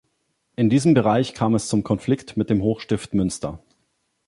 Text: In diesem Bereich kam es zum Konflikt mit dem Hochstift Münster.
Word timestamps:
In 0.55 0.71
diesem 0.71 0.95
Bereich 0.95 1.35
kam 1.35 1.53
es 1.53 1.67
zum 1.67 1.83
Konflikt 1.83 2.35
mit 2.35 2.49
dem 2.49 2.63
Hochstift 2.63 3.13
Münster. 3.13 3.59